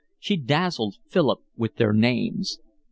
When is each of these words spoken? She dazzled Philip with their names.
She 0.17 0.35
dazzled 0.35 0.95
Philip 1.09 1.41
with 1.55 1.75
their 1.75 1.93
names. 1.93 2.57